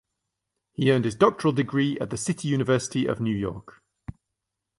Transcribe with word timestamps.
He 0.73 0.91
earned 0.91 1.05
his 1.05 1.13
doctoral 1.13 1.51
degree 1.53 1.99
at 1.99 2.09
the 2.09 2.17
City 2.17 2.47
University 2.47 3.05
of 3.05 3.19
New 3.21 3.35
York. 3.35 3.83